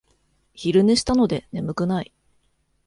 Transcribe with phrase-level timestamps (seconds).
[0.55, 2.11] 昼寝したので眠くない